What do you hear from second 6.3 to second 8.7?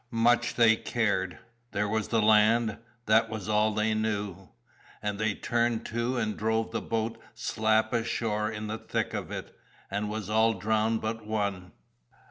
drove the boat slap ashore in